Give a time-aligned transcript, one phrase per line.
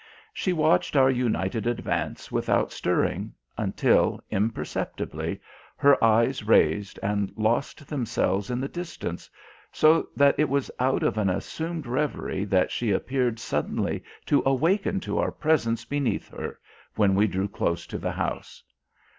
[0.33, 5.39] She watched our united advance without stirring, until, imperceptibly,
[5.77, 9.29] her eyes raised and lost themselves in the distance,
[9.71, 14.99] so that it was out of an assumed reverie that she appeared suddenly to awaken
[15.01, 16.59] to our presence beneath her
[16.95, 18.63] when we drew close to the house.